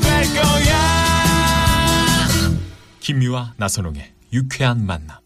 될 0.00 0.24
거야 0.34 0.78
김미화 3.00 3.54
나선홍의 3.56 4.12
유쾌한 4.32 4.84
만남. 4.84 5.16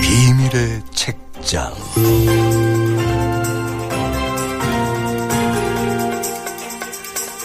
비밀의 0.00 0.82
책장. 0.92 1.74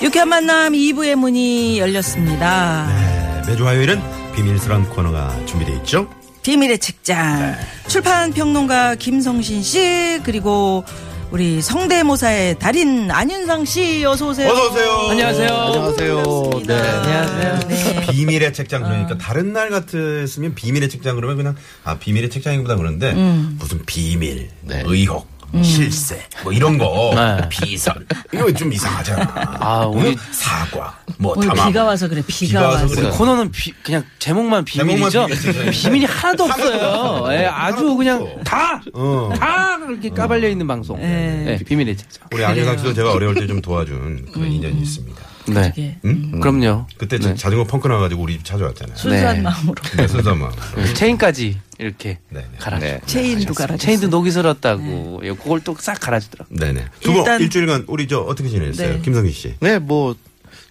유쾌한 0.01 0.29
만남 0.29 0.73
2부의 0.73 1.15
문이 1.15 1.79
열렸습니다. 1.79 3.06
네, 3.47 3.51
매주 3.51 3.65
화요일은 3.65 4.01
비밀스러운 4.35 4.89
코너가 4.89 5.45
준비되어 5.45 5.75
있죠. 5.77 6.09
비밀의 6.43 6.79
책장. 6.79 7.55
출판 7.87 8.33
평론가 8.33 8.95
김성신 8.95 9.63
씨 9.63 10.19
그리고 10.23 10.83
우리 11.31 11.61
성대모사의 11.61 12.59
달인 12.59 13.09
안윤상 13.09 13.63
씨 13.65 14.03
어서 14.05 14.29
오세요. 14.29 14.49
어서 14.51 14.67
오세요. 14.69 14.91
안녕하세요. 15.09 15.49
안녕하세요. 15.53 16.23
네. 16.65 16.73
안녕하세요. 16.73 17.59
네. 17.69 18.05
비밀의 18.11 18.53
책장 18.53 18.83
그러니까 18.83 19.17
다른 19.17 19.53
날 19.53 19.69
같았으면 19.69 20.53
비밀의 20.55 20.89
책장 20.89 21.15
그러면 21.15 21.37
그냥 21.37 21.55
아 21.83 21.97
비밀의 21.97 22.29
책장이보다 22.29 22.75
그런데 22.75 23.13
무슨 23.13 23.85
비밀, 23.85 24.49
의혹, 24.85 25.27
실세 25.63 26.21
뭐 26.43 26.51
이런 26.53 26.77
거 26.77 27.11
네. 27.15 27.49
비선 27.49 28.05
이거 28.33 28.51
좀 28.53 28.71
이상하잖아. 28.71 29.57
아, 29.59 29.85
우리- 29.85 30.09
응? 30.09 30.15
사과 30.31 30.97
뭐 31.17 31.33
오늘 31.35 31.47
담화 31.49 31.67
비가 31.67 31.83
와서 31.85 32.07
그래. 32.07 32.21
비가, 32.27 32.59
비가 32.59 32.67
와서 32.67 32.81
와서. 32.83 32.95
그래. 32.95 33.09
코너는 33.09 33.51
비- 33.51 33.73
그냥 33.83 34.03
제목만 34.19 34.65
비밀이죠. 34.65 35.27
비밀이 35.71 36.05
하나도 36.05 36.43
없어요. 36.43 37.33
예, 37.33 37.45
아주 37.45 37.95
그냥 37.95 38.27
다, 38.43 38.81
어. 38.93 39.31
다 39.39 39.77
이렇게 39.89 40.09
까발려 40.09 40.49
있는 40.49 40.67
방송. 40.67 40.99
네. 40.99 41.43
네, 41.45 41.57
비밀의 41.63 41.95
책장. 41.97 42.27
우리 42.33 42.77
씨도 42.77 42.93
제가 42.93 43.13
어려울 43.13 43.35
때 43.35 43.47
좀 43.47 43.61
도와준 43.61 44.27
그런 44.33 44.51
인연이 44.51 44.81
있습니다. 44.81 45.21
네. 45.53 45.71
이게 45.75 45.95
응? 46.05 46.39
그럼요. 46.39 46.87
그때 46.97 47.17
네. 47.17 47.35
자전거 47.35 47.63
펑크 47.65 47.87
나가지고 47.87 48.21
우리 48.23 48.33
집 48.37 48.45
찾아왔잖아요. 48.45 48.95
순수한 48.97 49.35
네. 49.37 49.41
마음으로. 49.41 49.75
네, 49.97 50.07
순수한 50.07 50.39
마음. 50.39 50.51
네, 50.75 50.93
체인까지 50.93 51.57
이렇게 51.79 52.19
네, 52.29 52.39
네. 52.41 52.57
갈아줘. 52.59 52.99
체인도 53.05 53.53
갈아줬어요. 53.53 53.77
체인도 53.77 54.07
녹이 54.07 54.31
슬었다고. 54.31 55.21
예, 55.23 55.31
그걸 55.33 55.61
또 55.61 55.75
싹 55.79 55.99
갈아주더라고. 55.99 56.53
네네. 56.55 56.85
두분 57.01 57.19
일단- 57.19 57.41
일주일간 57.41 57.85
우리 57.87 58.07
저 58.07 58.19
어떻게 58.19 58.49
지냈어요? 58.49 58.93
네. 58.95 59.01
김성희 59.01 59.31
씨. 59.31 59.55
네, 59.59 59.79
뭐 59.79 60.15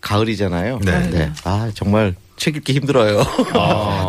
가을이잖아요. 0.01 0.81
네. 0.85 1.33
아 1.45 1.71
정말 1.75 2.15
책 2.37 2.57
읽기 2.57 2.75
힘들어요. 2.75 3.23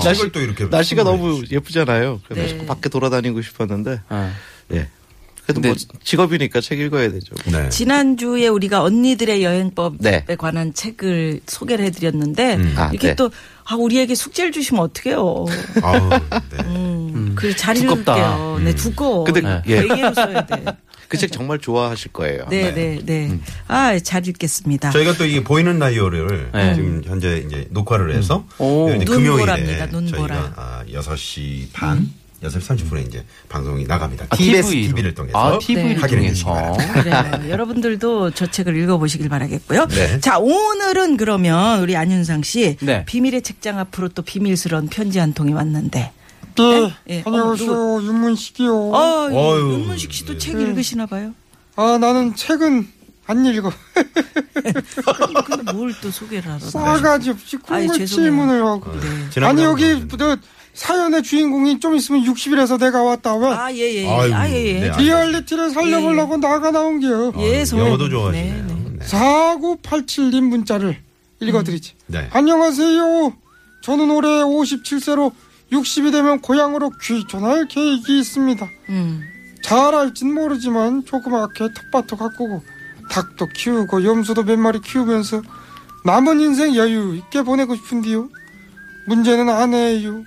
날씨를 0.03 0.31
또 0.31 0.41
이렇게 0.41 0.65
날씨가 0.65 1.03
너무 1.03 1.43
예쁘잖아요. 1.49 2.21
그래서 2.27 2.55
네. 2.55 2.65
밖에 2.65 2.89
돌아다니고 2.89 3.41
싶었는데, 3.41 4.01
아. 4.09 4.31
예. 4.73 4.89
그래도 5.47 5.61
근데- 5.61 5.69
뭐 5.69 5.99
직업이니까 6.03 6.59
책 6.59 6.79
읽어야 6.81 7.09
되죠. 7.09 7.33
네. 7.45 7.69
지난주에 7.69 8.49
우리가 8.49 8.83
언니들의 8.83 9.43
여행법에 9.43 10.25
네. 10.27 10.35
관한 10.35 10.73
책을 10.73 11.39
소개를 11.47 11.85
해드렸는데 11.85 12.59
아, 12.75 12.89
이렇게 12.91 13.09
네. 13.09 13.15
또 13.15 13.31
아, 13.63 13.75
우리에게 13.75 14.13
숙제를 14.13 14.51
주시면 14.51 14.83
어떡해요. 14.83 15.45
아우, 15.81 16.09
네. 16.09 16.63
음, 16.65 17.33
그잘 17.35 17.75
두껍다. 17.75 18.15
읽을게요. 18.17 18.59
네, 18.63 18.75
두꺼워. 18.75 19.23
근데- 19.23 19.41
네. 19.41 19.61
예. 19.67 19.87
베개로 19.87 20.13
써야 20.13 20.45
돼. 20.45 20.65
그책 21.07 21.31
정말 21.31 21.59
좋아하실 21.59 22.11
거예요. 22.11 22.45
네, 22.49 22.73
네, 22.73 22.99
네. 23.05 23.39
아, 23.69 23.97
잘 23.99 24.27
읽겠습니다. 24.27 24.91
저희가 24.91 25.13
또 25.13 25.25
이게 25.25 25.41
보이는 25.41 25.79
라디오를 25.79 26.49
네. 26.53 26.75
지금 26.75 27.01
현재 27.05 27.37
이제 27.47 27.65
녹화를 27.71 28.13
해서 28.13 28.45
오. 28.57 28.89
이제 28.89 29.05
눈보라입니다, 29.05 29.85
금요일에 29.87 29.87
눈보라. 30.11 30.35
저희가 30.35 30.53
아, 30.57 30.83
6시 30.91 31.67
반, 31.71 32.11
6시 32.43 32.59
30분에 32.59 33.07
이제 33.07 33.25
방송이 33.49 33.85
나갑니다. 33.85 34.27
아, 34.29 34.35
TBS 34.35 34.69
TV 34.69 34.81
로. 34.83 34.87
TV를 34.95 35.13
통해서 35.15 35.37
아, 35.55 35.57
TV를 35.59 36.01
확인해 36.03 36.29
주시기 36.29 36.45
통해서. 36.49 36.73
바랍니다. 36.73 37.31
그래요. 37.31 37.51
여러분들도 37.51 38.31
저 38.31 38.45
책을 38.45 38.75
읽어보시길 38.77 39.27
바라겠고요. 39.29 39.87
네. 39.87 40.19
자, 40.19 40.37
오늘은 40.37 41.17
그러면 41.17 41.81
우리 41.81 41.95
안윤상 41.95 42.43
씨 42.43 42.77
네. 42.81 43.05
비밀의 43.05 43.41
책장 43.41 43.79
앞으로 43.79 44.09
또 44.09 44.21
비밀스러운 44.21 44.87
편지 44.87 45.17
한 45.19 45.33
통이 45.33 45.53
왔는데. 45.53 46.11
네. 46.57 46.93
예. 47.09 47.23
안녕하세요. 47.25 47.71
어, 47.71 48.01
윤문식이요. 48.03 48.73
어, 48.73 49.29
어휴, 49.31 49.73
윤문식 49.73 50.11
씨도 50.13 50.33
네. 50.33 50.37
책 50.39 50.59
읽으시나 50.59 51.05
봐요. 51.07 51.33
아, 51.75 51.97
나는 51.99 52.35
책은 52.35 52.87
안 53.27 53.45
읽어. 53.45 53.71
근데 55.45 55.71
뭘 55.73 55.93
또 56.01 56.09
소개를 56.11 56.49
하러 56.51 56.59
싸가지 56.59 57.31
없이 57.31 57.57
죄송해요. 57.67 58.05
질문을 58.07 58.65
하고. 58.65 58.91
네. 58.99 59.45
아니, 59.45 59.63
여기 59.63 60.07
저 60.17 60.37
사연의 60.77 61.23
주인공이 61.23 61.79
좀 61.79 61.95
있으면 61.95 62.23
60일에서 62.23 62.79
내가 62.79 63.01
왔다. 63.01 63.35
왜? 63.35 63.47
아, 63.47 63.73
예, 63.73 63.77
예, 63.79 64.03
예. 64.03 64.07
아이고, 64.07 64.35
아, 64.35 64.47
예, 64.47 64.53
예. 64.53 64.79
네, 64.81 64.89
아, 64.91 64.97
리얼리티를 64.97 65.71
살려보려고 65.71 66.37
나가 66.37 66.69
나온 66.69 66.99
게요. 66.99 67.33
예, 67.39 67.63
아. 67.63 67.77
영어도 67.77 68.07
좋아하시네요. 68.07 68.53
네, 68.53 68.61
네. 68.61 68.97
네. 68.99 69.05
4987님 69.05 70.41
문자를 70.43 70.99
읽어드리지. 71.39 71.93
네. 72.05 72.29
안녕하세요. 72.31 73.33
저는 73.81 74.11
올해 74.11 74.29
57세로 74.43 75.31
60이 75.71 76.11
되면 76.11 76.41
고향으로 76.41 76.91
귀촌할 77.01 77.67
계획이 77.67 78.19
있습니다. 78.19 78.67
음. 78.89 79.23
잘 79.63 79.95
알진 79.95 80.31
모르지만 80.31 81.05
조그맣게 81.05 81.69
텃밭도 81.91 82.17
가꾸고 82.17 82.61
닭도 83.09 83.47
키우고 83.47 84.03
염소도 84.03 84.43
몇 84.43 84.59
마리 84.59 84.79
키우면서 84.79 85.41
남은 86.05 86.39
인생 86.39 86.75
여유 86.75 87.15
있게 87.15 87.41
보내고 87.41 87.75
싶은데요. 87.75 88.29
문제는 89.07 89.49
아내예요. 89.49 90.23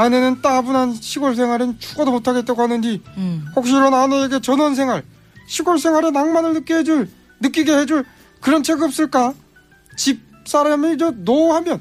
아내는 0.00 0.40
따분한 0.42 0.94
시골 0.94 1.36
생활은 1.36 1.78
죽어도 1.78 2.10
못하겠다고 2.10 2.62
하는데 2.62 3.00
음. 3.16 3.46
혹시 3.54 3.72
이런 3.72 3.92
아내에게 3.94 4.40
전원 4.40 4.74
생활, 4.74 5.02
시골 5.46 5.78
생활의 5.78 6.12
낭만을 6.12 6.54
느끼게 6.54 6.74
해줄, 6.76 7.08
느끼게 7.40 7.72
해줄 7.78 8.04
그런 8.40 8.62
책 8.62 8.80
없을까? 8.82 9.34
집 9.96 10.20
사람이 10.46 10.96
저 10.98 11.10
노하면 11.10 11.80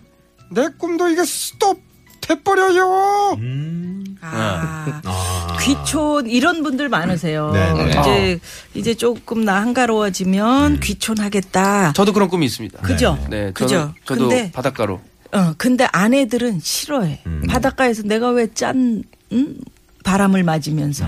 내 0.52 0.68
꿈도 0.78 1.08
이게 1.10 1.24
스톱 1.24 1.80
돼버려요. 2.22 3.38
음. 3.40 4.04
아. 4.22 5.02
아. 5.06 5.58
귀촌 5.62 6.28
이런 6.28 6.62
분들 6.62 6.90
많으세요. 6.90 7.52
네, 7.52 7.74
네. 7.74 7.90
이제 7.90 8.40
이제 8.74 8.94
조금 8.94 9.46
나 9.46 9.62
한가로워지면 9.62 10.74
음. 10.74 10.80
귀촌하겠다. 10.82 11.94
저도 11.94 12.14
그런 12.14 12.28
꿈이 12.28 12.46
있습니다. 12.46 12.82
그죠? 12.82 13.18
네, 13.30 13.52
그죠? 13.54 13.94
저도, 14.06 14.20
저도 14.20 14.28
근데 14.30 14.52
바닷가로. 14.52 15.00
어, 15.32 15.54
근데 15.58 15.88
아내들은 15.92 16.60
싫어해. 16.62 17.22
음. 17.26 17.44
바닷가에서 17.48 18.04
내가 18.04 18.30
왜 18.32 18.48
짠, 18.54 19.04
음? 19.32 19.56
바람을 20.04 20.44
맞으면서. 20.44 21.06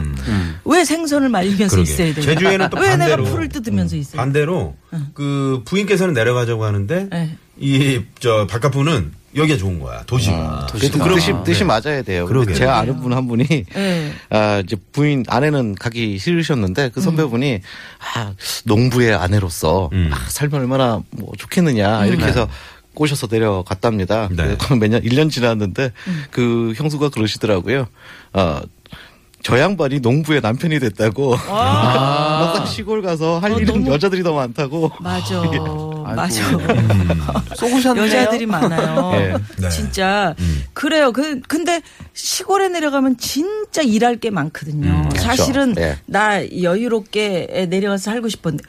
왜 0.65 0.83
생선을 0.85 1.29
말리면서 1.29 1.75
그러게. 1.77 1.91
있어야 1.91 2.13
돼? 2.13 2.21
제주에는 2.21 2.69
또왜 2.69 2.97
내가 2.97 3.15
반대로. 3.15 3.23
풀을 3.23 3.49
뜯으면서 3.49 3.95
있어야 3.95 4.11
돼? 4.11 4.17
반대로 4.17 4.75
그 5.13 5.61
부인께서는 5.65 6.13
내려가자고 6.13 6.65
하는데 6.65 7.07
네. 7.09 7.37
이저 7.57 8.45
바깥분은 8.47 9.13
여기가 9.37 9.57
좋은 9.57 9.79
거야 9.79 10.03
도시가. 10.03 10.67
그 10.71 10.77
도시가. 10.77 11.13
뜻이, 11.15 11.31
네. 11.31 11.43
뜻이 11.45 11.63
맞아야 11.63 12.01
돼요. 12.01 12.25
그러게요. 12.27 12.53
제가 12.53 12.79
아는 12.79 12.99
분 12.99 13.13
한 13.13 13.27
분이 13.29 13.45
네. 13.47 14.13
아, 14.29 14.61
이제 14.63 14.75
부인 14.91 15.23
아내는 15.29 15.75
가기 15.75 16.17
싫으셨는데 16.19 16.89
그 16.89 16.99
선배분이 16.99 17.61
아, 18.15 18.33
농부의 18.65 19.15
아내로서 19.15 19.89
음. 19.93 20.09
아, 20.13 20.17
삶이 20.27 20.53
얼마나 20.53 21.01
뭐 21.11 21.31
좋겠느냐 21.37 22.05
이렇게 22.07 22.25
해서 22.25 22.47
꼬셔서 22.93 23.27
내려갔답니다. 23.31 24.29
네. 24.31 24.55
네. 24.57 24.75
매년 24.79 25.01
1년 25.01 25.31
지났는데 25.31 25.91
그 26.31 26.73
형수가 26.75 27.09
그러시더라고요. 27.09 27.87
어, 28.33 28.61
저 29.43 29.59
양반이 29.59 30.01
농부의 30.01 30.41
남편이 30.41 30.79
됐다고. 30.79 31.35
막상 31.47 32.65
시골 32.67 33.01
가서 33.01 33.39
할 33.39 33.53
어, 33.53 33.59
일은 33.59 33.73
너무- 33.83 33.91
여자들이 33.93 34.21
더 34.23 34.33
많다고. 34.33 34.91
맞아. 34.99 35.41
맞아. 36.15 36.43
쏘구셨네요. 37.55 38.05
여자들이 38.05 38.45
많아요. 38.45 39.11
예. 39.15 39.33
네. 39.57 39.69
진짜 39.69 40.35
그래요. 40.73 41.11
그 41.11 41.39
근데 41.41 41.81
시골에 42.13 42.67
내려가면 42.69 43.17
진짜 43.17 43.81
일할 43.81 44.17
게 44.17 44.29
많거든요. 44.29 45.07
그렇죠. 45.09 45.21
사실은 45.27 45.73
네. 45.73 45.97
나 46.05 46.43
여유롭게 46.45 47.67
내려가서 47.69 48.03
살고 48.03 48.29
싶었는데 48.29 48.63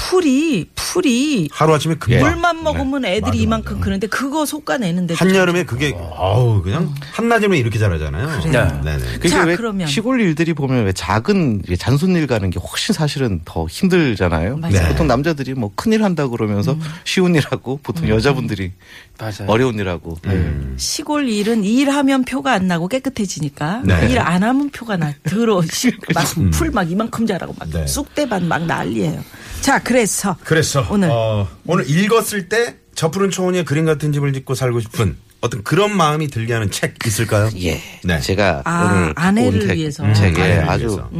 풀이 0.00 0.66
풀이 0.74 1.48
하루 1.52 1.74
아침에 1.74 1.94
금방 1.94 2.20
물만 2.20 2.62
먹으면 2.62 3.04
애들이 3.04 3.20
맞아, 3.30 3.36
이만큼 3.36 3.74
맞아. 3.76 3.84
크는데 3.84 4.06
그거 4.06 4.46
솎아내는데 4.46 5.14
한여름에 5.14 5.64
그게 5.64 5.94
어우 5.94 6.62
그냥 6.62 6.92
한낮이면 7.12 7.58
이렇게 7.58 7.78
자라잖아요. 7.78 8.40
그래요. 8.42 8.80
네 8.82 8.96
네. 8.96 9.04
그게 9.14 9.28
자, 9.28 9.44
왜 9.44 9.56
그러면. 9.56 9.86
시골 9.86 10.20
일들이 10.20 10.54
보면 10.54 10.86
왜 10.86 10.92
작은 10.92 11.62
잔손일 11.78 12.26
가는 12.26 12.48
게 12.50 12.58
훨씬 12.58 12.94
사실은 12.94 13.40
더 13.44 13.66
힘들잖아요. 13.68 14.56
맞아요. 14.56 14.74
음. 14.80 14.88
보통 14.88 15.06
남자들이 15.06 15.54
뭐 15.54 15.70
큰일 15.74 16.02
한다 16.02 16.26
그러면서 16.26 16.76
쉬운 17.04 17.34
일하고 17.34 17.78
보통 17.82 18.08
여자분들이 18.08 18.72
맞아요. 19.18 19.46
어려운 19.48 19.78
일하고. 19.78 20.16
음. 20.26 20.74
시골 20.78 21.28
일은 21.28 21.62
일하면 21.62 22.24
표가 22.24 22.52
안 22.52 22.66
나고 22.66 22.88
깨끗해지니까 22.88 23.82
네. 23.84 24.08
일안 24.10 24.42
하면 24.42 24.70
표가 24.70 24.96
나 24.96 25.12
들어 25.24 25.62
막풀 26.14 26.70
막 26.70 26.90
이만큼 26.90 27.26
자라고 27.26 27.54
막 27.58 27.68
네. 27.70 27.86
쑥대밭 27.86 28.42
막 28.44 28.64
난리예요. 28.64 29.22
자 29.60 29.78
그래서 29.94 30.36
그래서 30.44 30.86
오늘. 30.90 31.08
어, 31.10 31.48
오늘 31.66 31.88
읽었을 31.88 32.48
때 32.48 32.76
저 32.94 33.10
푸른 33.10 33.30
초원에 33.30 33.62
그림 33.64 33.86
같은 33.86 34.12
집을 34.12 34.32
짓고 34.34 34.54
살고 34.54 34.80
싶은 34.80 35.16
어떤 35.40 35.62
그런 35.62 35.96
마음이 35.96 36.28
들게 36.28 36.52
하는 36.52 36.70
책 36.70 36.96
있을까요? 37.06 37.48
예. 37.62 37.80
네. 38.04 38.20
제가 38.20 38.62
아, 38.66 38.84
오늘 38.92 39.12
아내를 39.16 39.60
온 39.60 39.66
책- 39.68 39.76
위해서. 39.78 40.04
음. 40.04 40.12
책에 40.12 40.42
아내를 40.42 40.68
아주 40.68 40.86
위해서. 40.86 41.10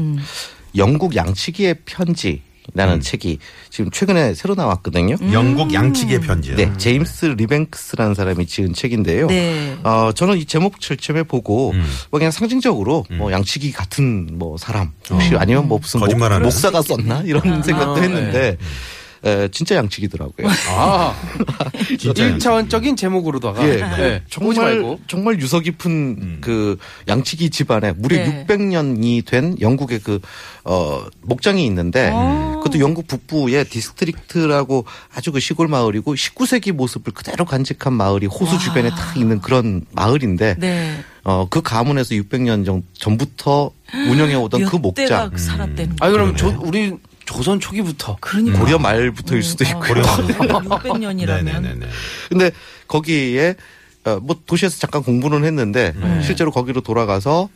영국 0.77 1.17
양치기의 1.17 1.77
편지 1.87 2.43
라는 2.75 2.95
음. 2.95 3.01
책이 3.01 3.39
지금 3.71 3.91
최근에 3.91 4.35
새로 4.35 4.55
나왔거든요. 4.55 5.17
영국 5.33 5.73
양치기의 5.73 6.21
편지요. 6.21 6.57
네, 6.57 6.73
제임스 6.77 7.27
리뱅크스라는 7.37 8.15
사람이 8.15 8.47
지은 8.47 8.75
책인데요. 8.75 9.27
네. 9.27 9.77
어, 9.83 10.13
저는 10.15 10.39
이 10.39 10.45
제목 10.45 10.81
처음에 10.81 11.23
보고 11.25 11.71
음. 11.71 11.85
뭐 12.11 12.19
그냥 12.19 12.31
상징적으로 12.31 13.07
뭐 13.11 13.33
양치기 13.33 13.73
같은 13.73 14.29
뭐 14.33 14.57
사람 14.57 14.93
혹시 15.11 15.35
아니면 15.37 15.69
뭐 15.69 15.79
무슨 15.79 16.01
목, 16.01 16.07
거짓말하는. 16.07 16.45
목사가 16.45 16.83
썼나 16.83 17.23
이런 17.25 17.63
생각도 17.63 17.97
아, 17.97 18.01
했는데 18.01 18.57
에, 19.25 19.49
진짜 19.49 19.77
양치기더라고요. 19.77 20.49
아, 20.71 21.15
진짜 21.99 22.31
1차원적인 22.31 22.97
제목으로다가. 22.97 23.69
예, 23.69 23.77
네. 23.77 24.23
보지 24.35 24.57
정말. 24.57 24.99
정말 25.07 25.41
유서 25.41 25.61
깊은 25.61 26.41
그 26.41 26.79
양치기 27.07 27.51
집안에 27.51 27.93
무려 27.93 28.17
네. 28.17 28.47
600년이 28.47 29.27
된 29.27 29.57
영국의 29.61 30.01
그 30.01 30.21
어, 30.65 31.05
목장이 31.23 31.65
있는데 31.67 32.11
어. 32.13 32.61
그것도 32.63 32.81
영국 32.81 33.07
북부의 33.07 33.67
디스트릭트라고 33.67 34.85
아주 35.15 35.33
그 35.33 35.41
시골 35.41 35.69
마을이고 35.69 36.15
19세기 36.15 36.73
모습을 36.73 37.13
그대로 37.13 37.45
간직한 37.45 37.93
마을이 37.93 38.27
호수 38.27 38.59
주변에 38.59 38.91
딱 38.91 39.17
있는 39.17 39.41
그런 39.41 39.85
마을인데 39.93 40.57
네. 40.59 41.05
어, 41.25 41.47
그 41.49 41.61
가문에서 41.61 42.15
600년 42.15 42.65
전, 42.65 42.83
전부터 42.95 43.71
운영해 44.09 44.35
오던 44.35 44.65
그 44.65 44.77
목장 44.77 45.37
살았대는 45.37 45.97
아, 46.01 46.11
그럼. 46.11 46.37
조, 46.37 46.49
우리 46.63 46.97
조선 47.31 47.61
초기부터. 47.61 48.17
그러니까 48.21 48.59
고려 48.59 48.79
말부터일 48.79 49.43
수도 49.43 49.65
있고 49.65 49.81
고려 49.81 50.03
말. 50.03 50.27
600년이라면 50.49 51.45
네네네네. 51.45 51.87
근데 52.29 52.51
거기에 52.89 53.55
어, 54.05 54.19
뭐 54.21 54.37
도시에서 54.47 54.79
잠깐 54.79 55.03
공부는 55.03 55.45
했는데 55.45 55.95
실제로 56.23 56.51
거기로 56.51 56.81
돌아가서 56.81 57.49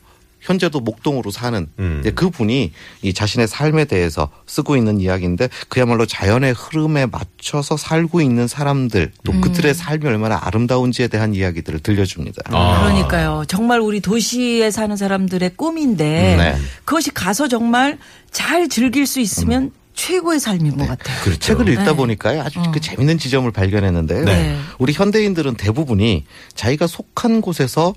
현재도 0.44 0.80
목동으로 0.80 1.30
사는 1.30 1.66
음. 1.78 1.98
이제 2.00 2.10
그분이 2.10 2.72
이 3.02 3.14
자신의 3.14 3.48
삶에 3.48 3.86
대해서 3.86 4.28
쓰고 4.46 4.76
있는 4.76 5.00
이야기인데 5.00 5.48
그야말로 5.68 6.04
자연의 6.04 6.52
흐름에 6.52 7.06
맞춰서 7.06 7.78
살고 7.78 8.20
있는 8.20 8.46
사람들 8.46 9.10
또 9.24 9.32
음. 9.32 9.40
그들의 9.40 9.72
삶이 9.72 10.06
얼마나 10.06 10.38
아름다운지에 10.42 11.08
대한 11.08 11.34
이야기들을 11.34 11.80
들려줍니다. 11.80 12.42
아. 12.46 12.82
그러니까요. 12.82 13.44
정말 13.48 13.80
우리 13.80 14.00
도시에 14.00 14.70
사는 14.70 14.94
사람들의 14.94 15.56
꿈인데 15.56 16.36
네. 16.36 16.56
그것이 16.84 17.10
가서 17.10 17.48
정말 17.48 17.98
잘 18.30 18.68
즐길 18.68 19.06
수 19.06 19.20
있으면 19.20 19.72
최고의 19.94 20.40
삶인 20.40 20.76
것 20.76 20.86
같아요. 20.88 21.22
그렇죠. 21.22 21.38
책을 21.38 21.68
읽다 21.68 21.84
네. 21.84 21.96
보니까요 21.96 22.42
아주 22.42 22.60
그 22.72 22.80
재밌는 22.80 23.16
지점을 23.16 23.50
발견했는데요. 23.50 24.24
네. 24.24 24.58
우리 24.78 24.92
현대인들은 24.92 25.54
대부분이 25.54 26.24
자기가 26.54 26.86
속한 26.86 27.40
곳에서 27.40 27.94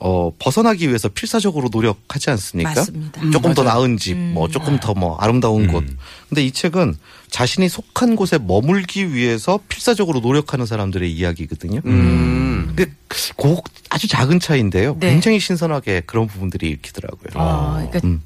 어, 0.00 0.32
벗어나기 0.38 0.88
위해서 0.88 1.08
필사적으로 1.08 1.68
노력하지 1.70 2.30
않습니까? 2.30 2.70
맞습니다. 2.74 3.30
조금 3.30 3.52
더 3.54 3.62
나은 3.62 3.98
집, 3.98 4.16
뭐 4.16 4.48
조금 4.48 4.80
더 4.80 4.94
뭐 4.94 5.16
아름다운 5.18 5.68
곳. 5.68 5.84
근데 6.28 6.44
이 6.44 6.50
책은 6.50 6.96
자신이 7.30 7.68
속한 7.68 8.16
곳에 8.16 8.38
머물기 8.38 9.14
위해서 9.14 9.60
필사적으로 9.68 10.20
노력하는 10.20 10.66
사람들의 10.66 11.12
이야기거든요. 11.12 11.80
음. 11.84 12.72
그, 12.76 12.90
그 13.36 13.56
아주 13.88 14.08
작은 14.08 14.40
차이인데요. 14.40 14.96
네. 14.98 15.10
굉장히 15.10 15.38
신선하게 15.38 16.02
그런 16.06 16.26
부분들이 16.26 16.70
읽히더라고요. 16.70 17.30
아, 17.34 17.74
그러니까 17.88 18.00
음. 18.04 18.22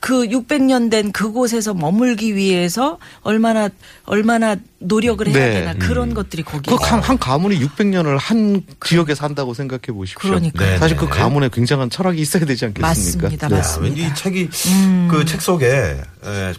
그 0.00 0.24
600년 0.26 0.90
된 0.90 1.10
그곳에서 1.12 1.74
머물기 1.74 2.36
위해서 2.36 2.98
얼마나 3.22 3.68
얼마나 4.04 4.56
노력을 4.80 5.26
해야 5.26 5.34
네. 5.34 5.52
되나 5.54 5.74
그런 5.74 6.14
것들이 6.14 6.44
거기에 6.44 6.76
그 6.76 6.84
한, 6.84 7.00
한 7.00 7.18
가문이 7.18 7.58
600년을 7.58 8.16
한 8.18 8.62
지역에 8.84 9.14
산다고 9.14 9.54
생각해 9.54 9.86
보십시오. 9.92 10.18
그러니까요. 10.30 10.70
네, 10.70 10.78
사실 10.78 10.96
네. 10.96 11.00
그 11.04 11.08
가문에 11.08 11.48
굉장한 11.52 11.90
철학이 11.90 12.20
있어야 12.20 12.44
되지 12.44 12.66
않겠습니까? 12.66 12.86
맞습니다, 12.88 13.48
네. 13.48 13.54
야, 13.54 13.58
맞습니다. 13.58 13.96
왠지 13.96 14.02
이 14.02 14.14
책이 14.14 14.48
음. 14.68 15.08
그책 15.10 15.42
속에 15.42 15.66
에, 15.66 16.00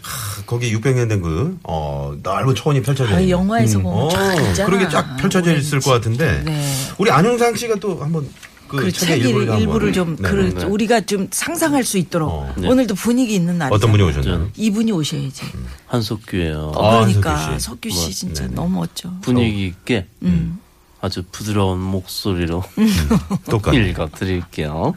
하, 0.02 0.42
거기 0.46 0.74
600년 0.76 1.08
된그 1.08 1.58
어, 1.62 2.14
넓은 2.22 2.54
초원이 2.54 2.82
펼쳐져 2.82 3.14
아, 3.14 3.20
있는 3.20 3.30
영화에서 3.30 3.78
보면 3.78 3.98
어, 4.04 4.52
쫙. 4.54 4.66
그런 4.66 4.80
게 4.80 4.88
쫙 4.90 5.16
펼쳐져 5.16 5.54
있을 5.56 5.80
것 5.80 5.90
같은데 5.92 6.42
네. 6.44 6.72
우리 6.98 7.10
안영상 7.10 7.54
씨가 7.54 7.76
또 7.76 7.98
한번 8.02 8.28
그, 8.70 8.76
그 8.76 8.92
책의 8.92 9.18
책 9.20 9.26
일부를. 9.26 9.58
일부를 9.60 9.92
좀 9.92 10.14
네, 10.16 10.22
그 10.22 10.54
네. 10.56 10.64
우리가 10.64 11.00
좀 11.00 11.26
상상할 11.32 11.82
수 11.84 11.98
있도록 11.98 12.30
어. 12.30 12.54
오늘도 12.56 12.94
분위기 12.94 13.34
있는 13.34 13.58
날이죠. 13.58 13.74
어떤 13.74 13.90
분이 13.90 14.02
오셨나요? 14.04 14.48
이분이 14.56 14.92
오셔야지. 14.92 15.42
한석규예요. 15.88 16.72
어, 16.76 16.86
아, 16.86 17.00
그러니까 17.04 17.58
석규 17.58 17.58
씨. 17.58 17.64
석규 17.66 17.90
씨 17.90 17.98
뭐, 18.00 18.10
진짜 18.10 18.42
네네. 18.44 18.54
너무 18.54 18.78
멋져. 18.78 19.10
분위기 19.22 19.66
있게 19.66 20.06
음. 20.22 20.60
아주 21.00 21.24
부드러운 21.32 21.80
목소리로 21.80 22.62
똑같네. 23.50 23.88
읽어드릴게요. 23.90 24.94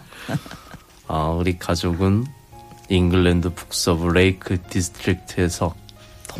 아, 1.07 1.27
우리 1.29 1.57
가족은 1.57 2.25
잉글랜드 2.89 3.55
북서부 3.55 4.11
레이크 4.11 4.61
디스트릭트에서 4.69 5.73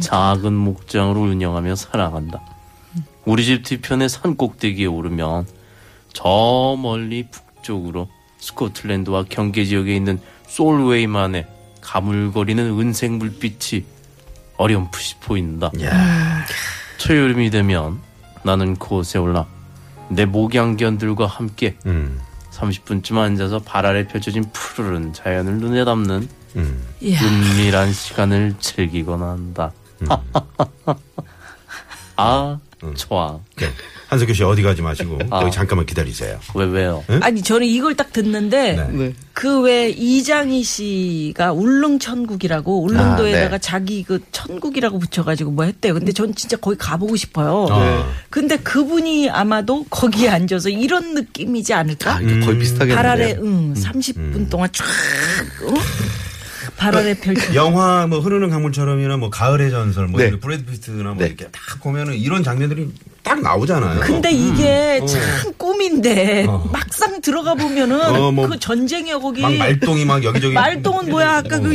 작은 0.02 0.54
목장으로 0.54 1.22
운영하며 1.22 1.76
살아간다. 1.76 2.42
우리 3.26 3.46
집 3.46 3.64
뒤편의 3.64 4.10
산 4.10 4.36
꼭대기에 4.36 4.86
오르면 4.86 5.48
저 6.14 6.78
멀리 6.80 7.28
북쪽으로 7.30 8.08
스코틀랜드와 8.38 9.26
경계 9.30 9.66
지역에 9.66 9.96
있는 9.96 10.20
솔웨이만의 10.48 11.48
가물거리는 11.82 12.80
은색 12.80 13.12
물빛이 13.14 13.84
어렴풋이 14.58 15.16
보인다. 15.20 15.72
야, 15.82 16.46
초여름이 16.98 17.50
되면 17.50 18.00
나는 18.44 18.76
그곳에 18.76 19.18
올라 19.20 19.46
내 20.10 20.26
목양견들과 20.26 21.26
함께 21.26 21.76
음, 21.86 22.20
30분쯤 22.52 23.18
앉아서 23.18 23.60
발 23.60 23.86
아래 23.86 24.08
펼쳐진 24.08 24.46
푸르른 24.54 25.14
자연을 25.14 25.58
눈에 25.58 25.86
담는 25.86 26.30
음. 26.56 26.88
은밀한 27.02 27.92
시간을 27.94 28.56
즐기곤 28.60 29.24
한다. 29.24 29.72
아, 32.16 32.60
좋아. 32.96 33.40
네. 33.58 33.70
한석규 34.14 34.34
씨 34.34 34.44
어디 34.44 34.62
가지 34.62 34.82
마시고 34.82 35.20
아. 35.30 35.42
여기 35.42 35.52
잠깐만 35.52 35.86
기다리세요. 35.86 36.40
왜, 36.56 36.66
왜요? 36.66 37.04
아니 37.22 37.42
저는 37.42 37.68
이걸 37.68 37.96
딱 37.96 38.14
듣는데 38.14 38.74
네. 38.74 38.88
네. 38.92 39.14
그왜 39.34 39.90
이장희 39.90 40.64
씨가 40.64 41.52
울릉천국이라고 41.54 42.84
울릉도에다가 42.84 43.56
아, 43.56 43.58
네. 43.58 43.60
자기 43.60 44.04
그 44.04 44.20
천국이라고 44.32 45.00
붙여가지고 45.00 45.52
뭐 45.52 45.66
했대요. 45.66 45.94
근데 45.96 46.12
전 46.12 46.34
진짜 46.36 46.56
거기 46.58 46.78
가보고 46.78 47.16
싶어요. 47.16 47.68
네. 47.70 48.04
근데 48.30 48.58
그분이 48.58 49.30
아마도 49.30 49.84
거기에 49.90 50.30
앉아서 50.30 50.70
이런 50.70 51.14
느낌이지 51.16 51.74
않을까? 51.74 52.16
아, 52.16 52.20
거의 52.20 52.60
비슷하게 52.60 52.96
발 52.96 53.06
아래. 53.06 53.36
응 53.42 53.74
30분 53.74 54.50
동안 54.50 54.70
쫙 54.72 54.86
어? 55.64 55.74
발 56.92 56.96
아래 56.98 57.14
펼쳐. 57.14 57.54
영화 57.56 58.06
뭐 58.08 58.20
흐르는 58.20 58.50
강물처럼이나 58.50 59.18
뭐 59.18 59.30
가을의 59.30 59.72
전설 59.72 60.08
뭐 60.08 60.20
네. 60.20 60.28
이렇게 60.28 60.40
브래드 60.42 60.66
피트나 60.66 61.04
뭐 61.04 61.16
네. 61.18 61.26
이렇게 61.28 61.46
딱 61.46 61.80
보면은 61.82 62.14
이런 62.16 62.44
장면들이 62.44 62.90
딱 63.24 63.42
나오잖아요. 63.42 64.02
근데 64.02 64.32
이게 64.32 65.02
참 65.06 65.54
꿈인데 65.58 66.46
어. 66.48 66.70
막상 66.72 67.22
들어가 67.22 67.56
보면은 67.56 68.02
어, 68.02 68.32
뭐 68.32 68.48
그 68.48 68.60
전쟁이야 68.60 69.18
거기. 69.20 69.42
막 69.42 69.54
말똥이 69.56 70.04
막 70.06 70.24
여기저기 70.24 70.54
말똥은 70.54 71.10
뭐야 71.10 71.38
아까 71.38 71.60
그 71.60 71.74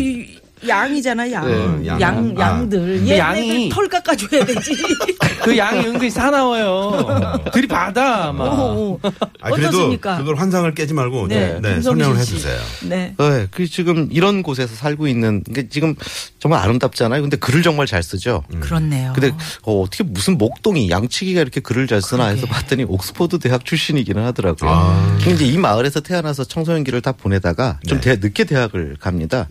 양이잖아 0.66 1.30
양. 1.32 1.46
네, 1.46 1.86
양. 1.86 2.00
양, 2.00 2.34
아. 2.36 2.40
양들. 2.40 3.06
얘네들 3.06 3.18
양이- 3.18 3.68
털 3.70 3.88
깎아줘야 3.88 4.44
되지. 4.44 4.72
그 5.42 5.56
양이 5.56 5.86
은근히 5.86 6.10
사나워요. 6.10 7.42
들이받아, 7.52 8.32
막. 8.32 8.44
어, 8.44 8.98
어. 9.02 9.10
아, 9.40 9.50
그래도 9.50 9.68
어떻습니까? 9.68 10.18
그걸 10.18 10.36
환상을 10.36 10.72
깨지 10.74 10.94
말고 10.94 11.28
네, 11.28 11.34
네, 11.36 11.46
네, 11.60 11.74
김성진 11.74 11.82
설명을 11.82 12.16
씨. 12.16 12.20
해주세요. 12.34 12.60
네. 12.88 13.14
네, 13.18 13.46
그 13.50 13.66
지금 13.66 14.08
이런 14.10 14.42
곳에서 14.42 14.74
살고 14.74 15.06
있는 15.06 15.42
게 15.44 15.68
지금 15.68 15.94
정말 16.38 16.60
아름답잖아요. 16.62 17.20
근데 17.22 17.36
글을 17.36 17.62
정말 17.62 17.86
잘 17.86 18.02
쓰죠. 18.02 18.42
그렇네요. 18.60 19.12
근데 19.14 19.32
어, 19.62 19.84
떻게 19.90 20.04
무슨 20.04 20.38
목동이 20.38 20.90
양치기가 20.90 21.40
이렇게 21.40 21.60
글을 21.60 21.86
잘 21.86 22.02
쓰나 22.02 22.26
해서 22.26 22.42
그러게. 22.46 22.52
봤더니 22.52 22.84
옥스퍼드 22.84 23.38
대학 23.38 23.64
출신이기는 23.64 24.22
하더라고요. 24.24 24.70
아. 24.70 25.16
근데 25.18 25.34
이제 25.34 25.44
이 25.46 25.56
마을에서 25.56 26.00
태어나서 26.00 26.44
청소년기를 26.44 27.00
다 27.00 27.12
보내다가 27.12 27.78
좀 27.86 28.00
네. 28.00 28.16
대- 28.16 28.20
늦게 28.20 28.44
대학을 28.44 28.96
갑니다. 29.00 29.46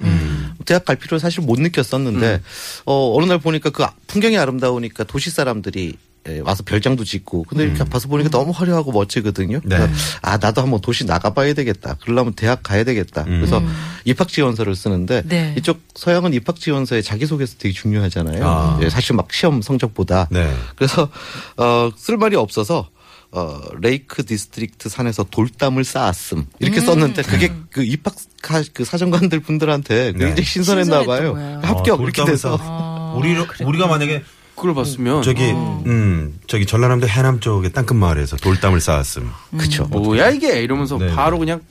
대학 0.66 0.84
갈 0.86 0.97
필요를 0.98 1.20
사실 1.20 1.44
못 1.44 1.60
느꼈었는데 1.60 2.42
어 2.86 3.16
어느 3.16 3.26
날 3.26 3.40
보니까 3.40 3.70
그 3.70 3.86
풍경이 4.08 4.38
아름다우니까 4.38 5.06
도시 5.06 5.30
사람들이 5.30 5.96
예, 6.30 6.40
와서 6.40 6.64
별장도 6.66 7.04
짓고 7.04 7.44
근데 7.44 7.64
이렇게 7.64 7.84
와서 7.92 8.08
보니까 8.08 8.30
너무 8.30 8.52
화려하고 8.52 8.92
멋지거든요. 8.92 9.62
네. 9.64 9.78
그래서 9.78 9.94
아 10.22 10.38
나도 10.38 10.62
한번 10.62 10.82
도시 10.82 11.06
나가봐야 11.06 11.54
되겠다. 11.54 11.96
그러려면 12.02 12.34
대학 12.34 12.64
가야 12.64 12.84
되겠다. 12.84 13.24
그래서 13.24 13.62
입학 14.04 14.28
지원서를 14.28 14.76
쓰는데 14.76 15.24
네. 15.26 15.56
이쪽 15.58 15.80
서양은 15.96 16.34
입학 16.34 16.58
지원서에 16.58 17.02
자기소개서 17.02 17.56
되게 17.58 17.74
중요하잖아요. 17.74 18.46
아. 18.46 18.80
예, 18.84 18.90
사실 18.90 19.16
막 19.16 19.32
시험 19.32 19.62
성적보다 19.62 20.28
네. 20.30 20.54
그래서 20.76 21.10
어, 21.56 21.92
쓸 21.96 22.18
말이 22.18 22.36
없어서 22.36 22.90
어, 23.32 23.60
레이크 23.82 24.26
디스트릭트 24.26 24.90
산에서 24.90 25.24
돌담을 25.30 25.84
쌓았음 25.84 26.46
이렇게 26.60 26.80
썼는데 26.80 27.24
그게 27.24 27.54
그 27.70 27.84
입학 27.84 28.16
가, 28.42 28.64
그 28.74 28.86
사정관들 28.86 29.42
분들한테 29.42 30.14
네. 30.14 30.26
굉장히 30.26 30.44
신선했나 30.44 31.04
봐요. 31.06 31.34
거예요. 31.34 31.60
합격 31.64 32.00
아, 32.00 32.04
이렇게 32.04 32.24
돼서 32.26 32.58
쌓- 32.58 33.14
우리 33.18 33.36
우리가 33.64 33.88
만약에 33.88 34.24
그걸 34.56 34.74
봤으면 34.74 35.22
저기 35.24 35.44
음 35.52 36.40
저기 36.48 36.66
전라남도 36.66 37.08
해남 37.08 37.40
쪽에 37.40 37.70
땅끝 37.70 37.96
마을에서 37.96 38.38
돌담을 38.38 38.80
쌓았음. 38.80 39.30
그렇죠. 39.58 39.84
뭐야 39.86 40.30
이게 40.30 40.62
이러면서 40.62 40.98
네. 40.98 41.14
바로 41.14 41.38
그냥 41.38 41.62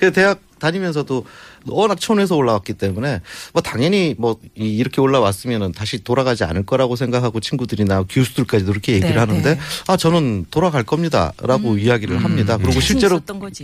그 0.00 0.12
대학 0.12 0.40
다니면서도 0.58 1.26
워낙 1.66 1.98
촌에서 2.00 2.36
올라왔기 2.36 2.74
때문에 2.74 3.20
뭐 3.52 3.62
당연히 3.62 4.14
뭐 4.18 4.38
이- 4.56 4.76
이렇게 4.76 5.00
올라왔으면은 5.00 5.72
다시 5.72 6.02
돌아가지 6.04 6.44
않을 6.44 6.64
거라고 6.66 6.96
생각하고 6.96 7.40
친구들이나 7.40 8.04
교수들까지도 8.08 8.72
그렇게 8.72 8.92
얘기를 8.94 9.14
네, 9.14 9.18
하는데 9.18 9.54
네. 9.54 9.60
아 9.86 9.96
저는 9.96 10.46
돌아갈 10.50 10.82
겁니다라고 10.84 11.78
이야기를 11.78 12.22
합니다. 12.22 12.56
그리고 12.56 12.72
자신 12.74 12.98
실제로. 12.98 13.20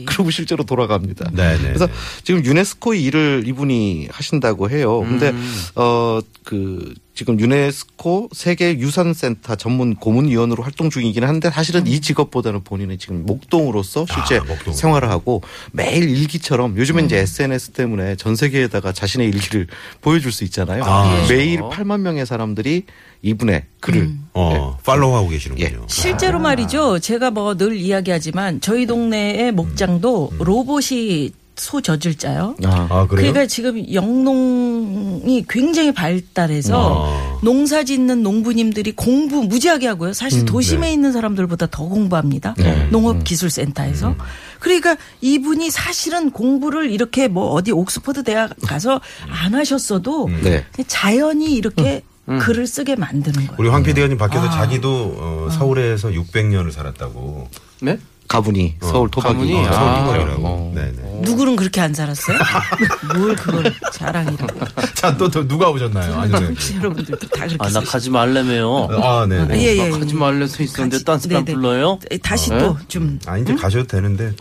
그리고 0.06 0.30
실제로 0.30 0.64
돌아갑니다. 0.64 1.30
네, 1.32 1.56
네, 1.58 1.62
그래서 1.68 1.86
네. 1.86 1.92
지금 2.24 2.44
유네스코 2.44 2.94
일을 2.94 3.44
이분이 3.46 4.08
하신다고 4.10 4.70
해요. 4.70 5.00
근데 5.00 5.32
어그 5.74 6.94
지금 7.20 7.38
유네스코 7.38 8.30
세계 8.32 8.78
유산센터 8.78 9.56
전문 9.56 9.94
고문위원으로 9.94 10.62
활동 10.62 10.88
중이긴 10.88 11.22
한데 11.24 11.50
사실은 11.50 11.86
이 11.86 12.00
직업보다는 12.00 12.64
본인은 12.64 12.98
지금 12.98 13.26
목동으로서 13.26 14.06
실제 14.10 14.38
아, 14.38 14.44
목동. 14.44 14.72
생활을 14.72 15.10
하고 15.10 15.42
매일 15.70 16.08
일기처럼 16.08 16.78
요즘엔 16.78 17.04
이제 17.04 17.18
SNS 17.18 17.72
때문에 17.72 18.16
전 18.16 18.36
세계에다가 18.36 18.92
자신의 18.92 19.28
일기를 19.28 19.66
보여줄 20.00 20.32
수 20.32 20.44
있잖아요. 20.44 20.82
아, 20.82 21.26
매일 21.28 21.60
8만 21.60 22.00
명의 22.00 22.24
사람들이 22.24 22.84
이분의 23.20 23.64
글을 23.80 24.12
어 24.32 24.78
팔로우하고 24.82 25.28
계시는군요. 25.28 25.68
예. 25.82 25.86
실제로 25.88 26.38
말이죠. 26.38 27.00
제가 27.00 27.30
뭐 27.32 27.54
늘 27.54 27.76
이야기하지만 27.76 28.62
저희 28.62 28.86
동네의 28.86 29.52
목장도 29.52 30.32
로봇이 30.38 31.32
소 31.60 31.82
젖을 31.82 32.14
짜요. 32.14 32.56
아, 32.64 32.88
아 32.88 33.06
그래요? 33.06 33.30
그러니까 33.32 33.46
지금 33.46 33.92
영농이 33.92 35.44
굉장히 35.46 35.92
발달해서 35.92 37.04
아. 37.06 37.38
농사 37.42 37.84
짓는 37.84 38.22
농부님들이 38.22 38.92
공부 38.92 39.42
무지하게 39.42 39.86
하고요. 39.88 40.14
사실 40.14 40.46
도심에 40.46 40.86
네. 40.86 40.92
있는 40.94 41.12
사람들보다 41.12 41.66
더 41.70 41.84
공부합니다. 41.84 42.54
농업기술센터에서. 42.90 44.16
그러니까 44.58 44.96
이분이 45.20 45.70
사실은 45.70 46.30
공부를 46.30 46.90
이렇게 46.90 47.28
뭐 47.28 47.50
어디 47.50 47.72
옥스퍼드 47.72 48.24
대학 48.24 48.56
가서 48.62 49.02
안 49.28 49.54
하셨어도 49.54 50.28
네. 50.42 50.64
그냥 50.72 50.86
자연히 50.86 51.52
이렇게 51.52 52.02
글을 52.26 52.66
쓰게 52.66 52.96
만드는 52.96 53.46
거예요. 53.48 53.56
우리 53.58 53.68
황 53.68 53.82
PD가님 53.82 54.16
밖에서 54.16 54.46
아. 54.46 54.50
자기도 54.50 55.14
어, 55.18 55.48
서울에서 55.50 56.08
600년을 56.08 56.72
살았다고. 56.72 57.48
네? 57.82 57.98
가분이 58.30 58.76
서울 58.80 59.10
토박이 59.10 59.34
가문이? 59.34 59.54
어, 59.58 59.72
서울 59.72 59.88
아. 59.88 60.04
토박이라고. 60.04 60.46
어. 60.46 60.72
네네. 60.74 61.09
누구는 61.22 61.56
그렇게 61.56 61.80
안 61.80 61.92
살았어요? 61.94 62.38
뭘 63.16 63.34
그걸 63.36 63.72
자랑이라고. 63.92 64.60
자 64.94 65.16
또 65.16 65.28
또 65.28 65.46
누가 65.46 65.70
오셨나요? 65.70 66.14
아니 66.20 66.30
청취자 66.32 66.78
여러분들도 66.78 67.18
다 67.28 67.46
그렇게 67.46 67.56
아, 67.58 67.68
나. 67.70 67.80
가지 67.80 68.10
말래매요. 68.10 68.88
아 69.02 69.26
네 69.28 69.44
네. 69.46 69.58
예, 69.62 69.76
예. 69.78 69.88
나 69.90 69.98
가지 69.98 70.14
말래서 70.14 70.62
있었는데 70.62 70.96
같이- 70.98 71.04
딴 71.04 71.18
사람 71.18 71.44
네네. 71.44 71.54
불러요? 71.56 71.98
다시 72.22 72.50
네? 72.50 72.58
또좀 72.58 73.18
아 73.26 73.38
이제 73.38 73.54
가셔도 73.54 73.86
되는데. 73.86 74.32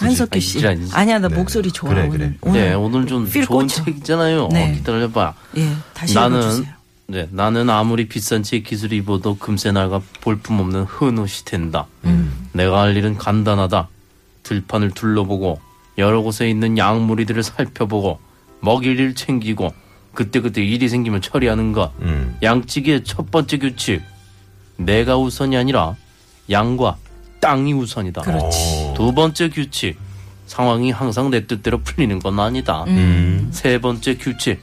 한석규 0.00 0.40
씨. 0.40 0.66
아니지. 0.66 0.92
아니야 0.94 1.18
나 1.18 1.28
네. 1.28 1.34
목소리 1.36 1.70
좋아 1.72 1.90
그래. 1.90 2.08
그래. 2.08 2.34
오늘 2.40 2.60
네, 2.60 2.74
오늘 2.74 3.06
좀필 3.06 3.44
좋은 3.46 3.66
꽂혀. 3.66 3.84
책 3.84 3.96
있잖아요. 3.98 4.48
네. 4.52 4.72
기다려봐. 4.76 5.34
예, 5.58 5.72
다시 5.94 6.14
나는 6.14 6.38
읽어주세요. 6.38 6.76
네, 7.08 7.28
나는 7.30 7.70
아무리 7.70 8.08
비싼 8.08 8.42
책 8.42 8.64
기술 8.64 8.92
입어도 8.92 9.36
금세 9.38 9.70
나가 9.70 10.00
볼품 10.22 10.58
없는 10.58 10.84
흔옷이 10.84 11.44
된다. 11.44 11.86
음. 12.04 12.48
내가 12.52 12.80
할 12.82 12.96
일은 12.96 13.16
간단하다. 13.16 13.88
들판을 14.42 14.90
둘러보고 14.92 15.60
여러 15.98 16.22
곳에 16.22 16.48
있는 16.48 16.76
양무리들을 16.78 17.42
살펴보고 17.42 18.18
먹일 18.60 18.98
일 18.98 19.14
챙기고 19.14 19.72
그때그때 20.14 20.62
일이 20.62 20.88
생기면 20.88 21.20
처리하는 21.20 21.72
것. 21.72 21.92
음. 22.00 22.36
양치기의 22.42 23.04
첫 23.04 23.30
번째 23.30 23.58
규칙. 23.58 24.02
내가 24.76 25.16
우선이 25.16 25.56
아니라 25.56 25.94
양과 26.50 26.96
땅이 27.40 27.72
우선이다. 27.74 28.22
그렇지. 28.22 28.92
두 28.96 29.12
번째 29.12 29.50
규칙. 29.50 29.98
상황이 30.46 30.90
항상 30.90 31.30
내 31.30 31.46
뜻대로 31.46 31.78
풀리는 31.82 32.18
건 32.18 32.38
아니다. 32.38 32.84
음. 32.84 33.48
세 33.50 33.78
번째 33.78 34.16
규칙. 34.16 34.60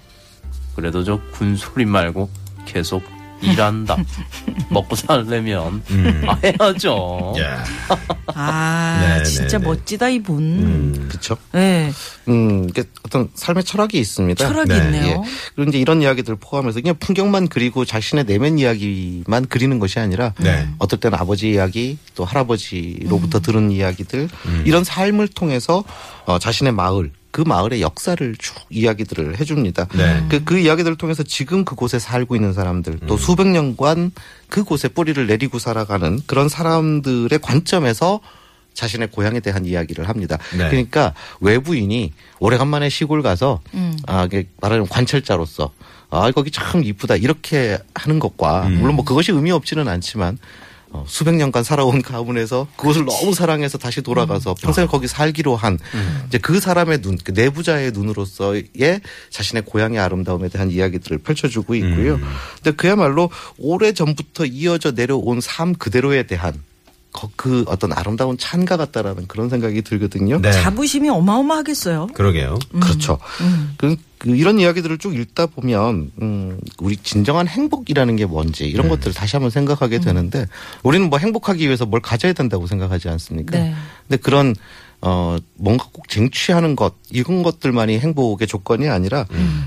그래도 0.75 1.03
저 1.03 1.19
군소리 1.33 1.85
말고 1.85 2.29
계속 2.65 3.03
일한다. 3.43 3.97
먹고 4.69 4.95
살려면 4.95 5.83
음. 5.91 6.23
아, 6.27 6.37
해야죠. 6.43 7.33
야. 7.39 7.63
아 8.33 9.17
네, 9.17 9.23
진짜 9.23 9.57
네, 9.57 9.63
네. 9.63 9.69
멋지다 9.69 10.09
이분. 10.09 10.37
음. 10.39 11.05
그렇죠. 11.09 11.37
네, 11.51 11.91
음, 12.27 12.67
이게 12.69 12.83
어떤 13.05 13.29
삶의 13.35 13.63
철학이 13.63 13.99
있습니다. 13.99 14.47
철학이 14.47 14.69
네, 14.69 14.77
있네요. 14.77 15.05
예. 15.05 15.31
그리고 15.55 15.69
이제 15.69 15.79
이런 15.79 16.01
이야기들 16.01 16.35
포함해서 16.37 16.81
그냥 16.81 16.95
풍경만 16.99 17.47
그리고 17.47 17.85
자신의 17.85 18.25
내면 18.25 18.57
이야기만 18.57 19.47
그리는 19.47 19.79
것이 19.79 19.99
아니라 19.99 20.33
네. 20.39 20.67
어떨 20.79 20.99
때는 20.99 21.17
아버지 21.17 21.51
이야기 21.51 21.97
또 22.15 22.25
할아버지로부터 22.25 23.39
들은 23.41 23.71
이야기들 23.71 24.29
이런 24.65 24.83
삶을 24.83 25.27
통해서 25.29 25.83
어, 26.25 26.39
자신의 26.39 26.73
마을 26.73 27.11
그 27.33 27.41
마을의 27.41 27.81
역사를 27.81 28.35
쭉 28.37 28.55
이야기들을 28.69 29.39
해줍니다. 29.39 29.87
네. 29.95 30.23
그, 30.29 30.43
그 30.43 30.59
이야기들을 30.59 30.97
통해서 30.97 31.23
지금 31.23 31.65
그곳에 31.65 31.97
살고 31.97 32.35
있는 32.35 32.53
사람들 32.53 32.99
또 33.07 33.17
수백 33.17 33.47
년간 33.47 34.11
그곳에 34.49 34.87
뿌리를 34.87 35.25
내리고 35.25 35.57
살아가는 35.57 36.19
그런 36.27 36.47
사람들의 36.47 37.39
관점에서 37.41 38.19
자신의 38.75 39.09
고향에 39.09 39.39
대한 39.39 39.65
이야기를 39.65 40.07
합니다. 40.07 40.37
네. 40.51 40.69
그러니까 40.69 41.15
외부인이 41.41 42.13
오래간만에 42.37 42.89
시골 42.89 43.23
가서 43.23 43.61
아, 44.05 44.25
이게 44.25 44.47
말하자면 44.61 44.87
관찰자로서 44.89 45.71
아, 46.11 46.29
거기 46.29 46.51
참 46.51 46.83
이쁘다 46.83 47.15
이렇게 47.15 47.79
하는 47.95 48.19
것과 48.19 48.69
물론 48.69 48.95
뭐 48.95 49.03
그것이 49.03 49.31
의미 49.31 49.51
없지는 49.51 49.87
않지만 49.87 50.37
어, 50.93 51.03
수백 51.07 51.33
년간 51.35 51.63
살아온 51.63 52.01
가문에서 52.03 52.67
그곳을 52.77 53.03
너무 53.05 53.33
사랑해서 53.33 53.77
다시 53.77 54.01
돌아가서 54.01 54.53
평생 54.61 54.87
거기 54.87 55.07
살기로 55.07 55.55
한 55.55 55.79
이제 56.27 56.37
그 56.37 56.59
사람의 56.59 57.01
눈, 57.01 57.17
그 57.23 57.31
내부자의 57.31 57.91
눈으로서의 57.91 58.69
자신의 59.31 59.63
고향의 59.65 59.99
아름다움에 59.99 60.49
대한 60.49 60.69
이야기들을 60.71 61.17
펼쳐주고 61.19 61.75
있고요. 61.75 62.19
근데 62.55 62.71
그야말로 62.77 63.29
오래 63.57 63.91
전부터 63.91 64.45
이어져 64.45 64.91
내려온 64.91 65.41
삶 65.41 65.73
그대로에 65.73 66.23
대한 66.23 66.53
거- 67.11 67.29
그 67.35 67.63
어떤 67.67 67.91
아름다운 67.93 68.37
찬가 68.37 68.77
같다라는 68.77 69.27
그런 69.27 69.49
생각이 69.49 69.81
들거든요. 69.83 70.39
네. 70.41 70.51
자부심이 70.51 71.09
어마어마하겠어요. 71.09 72.07
그러게요. 72.13 72.57
그렇죠. 72.79 73.19
그, 73.77 73.95
그 74.23 74.29
이런 74.37 74.57
이야기들을 74.57 74.99
쭉 74.99 75.15
읽다 75.15 75.47
보면 75.47 76.11
음, 76.21 76.57
우리 76.79 76.95
진정한 76.95 77.45
행복이라는 77.45 78.15
게 78.15 78.25
뭔지 78.25 78.63
이런 78.63 78.87
것들을 78.87 79.13
다시 79.13 79.35
한번 79.35 79.49
생각하게 79.49 79.99
되는데 79.99 80.47
우리는 80.81 81.09
뭐 81.09 81.19
행복하기 81.19 81.65
위해서 81.65 81.85
뭘 81.85 82.01
가져야 82.01 82.31
된다고 82.31 82.65
생각하지 82.65 83.09
않습니까? 83.09 83.59
네. 83.59 83.73
근데 84.07 84.21
그런 84.21 84.55
어 85.01 85.35
뭔가 85.55 85.89
꼭 85.91 86.07
쟁취하는 86.07 86.77
것 86.77 86.93
이런 87.09 87.43
것들만이 87.43 87.99
행복의 87.99 88.47
조건이 88.47 88.87
아니라 88.87 89.25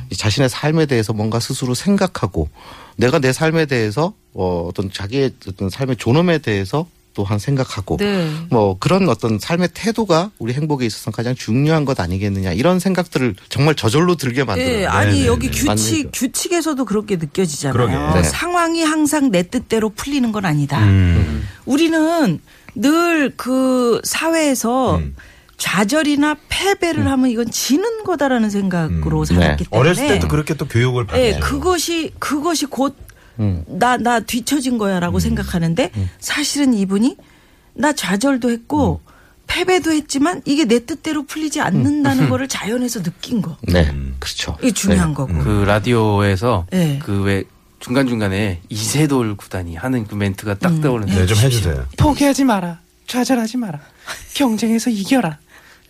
이 0.09 0.17
자신의 0.17 0.49
삶에 0.49 0.87
대해서 0.87 1.13
뭔가 1.13 1.39
스스로 1.39 1.75
생각하고 1.75 2.49
내가 2.97 3.19
내 3.19 3.35
삶에 3.35 3.67
대해서 3.67 4.15
어 4.33 4.67
어떤 4.67 4.91
자기의 4.91 5.33
어떤 5.47 5.69
삶의 5.69 5.97
존엄에 5.97 6.39
대해서 6.39 6.87
또한 7.17 7.39
생각하고 7.39 7.97
네. 7.97 8.31
뭐 8.51 8.79
그런 8.79 9.09
어떤 9.09 9.39
삶의 9.39 9.71
태도가 9.73 10.31
우리 10.39 10.53
행복에 10.53 10.85
있어서 10.85 11.11
가장 11.11 11.35
중요한 11.35 11.87
것 11.87 11.99
아니겠느냐 11.99 12.53
이런 12.53 12.79
생각들을 12.79 13.35
정말 13.49 13.75
저절로 13.75 14.17
들게 14.17 14.45
만들어요. 14.45 14.81
예, 14.81 14.87
아니 14.87 15.23
네, 15.23 15.27
여기 15.27 15.51
네, 15.51 15.53
네. 15.53 15.73
규칙 15.75 15.97
맞는 15.97 16.11
규칙에서도 16.13 16.85
그렇게 16.85 17.17
느껴지잖아요. 17.17 18.15
네. 18.15 18.23
상황이 18.23 18.85
항상 18.85 19.31
내 19.31 19.43
뜻대로 19.43 19.89
풀리는 19.89 20.31
건 20.31 20.45
아니다. 20.45 20.79
음. 20.85 21.49
우리는 21.65 22.39
늘 22.75 23.33
그 23.37 24.01
사회에서 24.05 24.99
음. 24.99 25.17
좌절이나 25.57 26.37
패배를 26.51 27.07
하면 27.11 27.31
이건 27.31 27.51
지는 27.51 28.05
거다라는 28.05 28.51
생각으로 28.51 29.21
음. 29.21 29.25
살았기 29.25 29.65
네. 29.65 29.71
때문에 29.71 29.89
어렸을 29.89 30.09
때도 30.09 30.29
그렇게 30.29 30.53
또 30.55 30.69
교육을 30.69 31.07
받죠. 31.07 31.23
예, 31.23 31.39
그것이 31.39 32.13
그것이 32.19 32.67
곧 32.67 32.95
음. 32.99 33.06
나 33.67 33.97
나 33.97 34.21
뒤처진 34.21 34.79
거야 34.79 35.01
라고 35.01 35.19
생각하는데 35.19 35.91
사실은 36.19 36.75
이분이 36.75 37.17
나 37.75 37.93
좌절도 37.93 38.51
했고 38.51 39.01
패배도 39.47 39.93
했지만 39.93 40.43
이게 40.45 40.65
내 40.65 40.85
뜻대로 40.85 41.25
풀리지 41.25 41.61
않는다는 41.61 42.29
거를 42.29 42.49
자연에서 42.49 43.03
느낀 43.03 43.43
거. 43.43 43.57
네. 43.63 43.89
음. 43.91 44.17
그렇죠. 44.19 44.57
이게 44.61 44.73
중요한 44.73 45.11
네. 45.11 45.15
거고. 45.15 45.33
그 45.39 45.63
라디오에서 45.67 46.67
네. 46.73 46.99
그왜 46.99 47.45
중간 47.79 48.09
중간에 48.09 48.61
이세돌 48.69 49.37
구단이 49.37 49.77
하는 49.77 50.05
그 50.07 50.15
멘트가 50.17 50.55
딱 50.55 50.73
음. 50.73 50.81
떠오르는데 50.81 51.21
네, 51.21 51.27
좀 51.27 51.39
해주세요. 51.39 51.87
포기하지 51.97 52.45
마라. 52.45 52.81
좌절하지 53.07 53.59
마라. 53.59 53.79
경쟁에서 54.35 54.91
이겨라. 54.91 55.39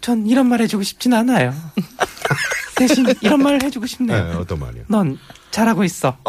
전 0.02 0.26
이런 0.26 0.48
말 0.48 0.60
해주고 0.60 0.82
싶진 0.82 1.14
않아요. 1.14 1.54
대신 2.76 3.06
이런 3.20 3.42
말을 3.42 3.62
해주고 3.62 3.86
네, 3.86 3.90
싶네요. 3.90 4.38
어떤 4.40 4.60
말이요? 4.60 4.84
넌 4.88 5.18
잘하고 5.50 5.84
있어. 5.84 6.16